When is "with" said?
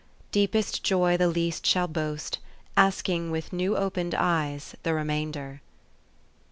3.29-3.53